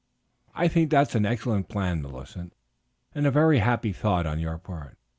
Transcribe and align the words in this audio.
"I 0.55 0.67
think 0.67 0.89
that 0.89 1.09
is 1.09 1.13
an 1.13 1.27
excellent 1.27 1.69
plan, 1.69 2.01
Millicent, 2.01 2.55
and 3.13 3.27
a 3.27 3.29
very 3.29 3.59
happy 3.59 3.93
thought 3.93 4.25
on 4.25 4.39
your 4.39 4.57
part. 4.57 4.97